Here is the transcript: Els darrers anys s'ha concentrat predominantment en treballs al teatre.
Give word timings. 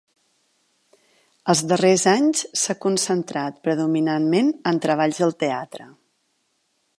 Els 1.53 1.61
darrers 1.71 2.05
anys 2.11 2.41
s'ha 2.61 2.77
concentrat 2.87 3.59
predominantment 3.67 4.51
en 4.73 4.81
treballs 4.87 5.21
al 5.29 5.37
teatre. 5.45 5.89